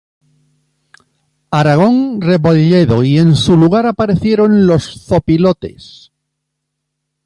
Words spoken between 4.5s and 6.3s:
los "los zopilotes".